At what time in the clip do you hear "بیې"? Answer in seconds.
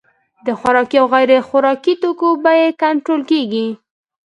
2.43-2.67